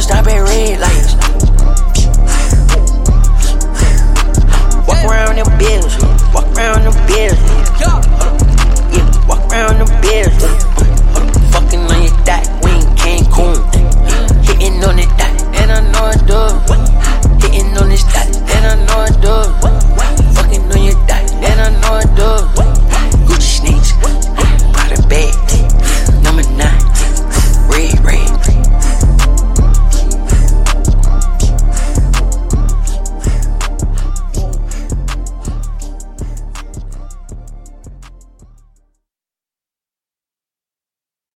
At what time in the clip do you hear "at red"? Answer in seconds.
0.26-0.80